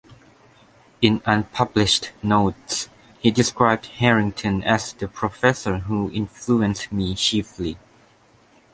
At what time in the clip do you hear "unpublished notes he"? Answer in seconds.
1.27-3.29